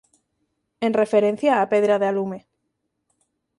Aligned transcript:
En 0.85 0.91
referencia 1.01 1.59
á 1.63 1.69
pedra 1.73 1.95
de 2.01 2.07
alume. 2.11 2.39